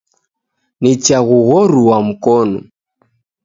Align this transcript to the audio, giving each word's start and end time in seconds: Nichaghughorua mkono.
Nichaghughorua 0.81 1.97
mkono. 2.07 2.59